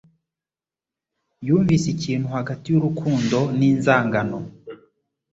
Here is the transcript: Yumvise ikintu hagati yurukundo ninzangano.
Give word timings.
Yumvise 1.47 1.85
ikintu 1.95 2.27
hagati 2.35 2.65
yurukundo 2.69 3.39
ninzangano. 3.57 4.39